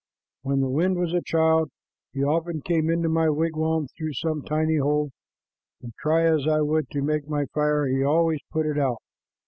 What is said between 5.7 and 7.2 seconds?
and try as I would to